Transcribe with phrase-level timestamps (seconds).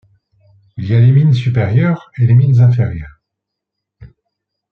[0.77, 3.21] Il y a les mines supérieures et les mines inférieures.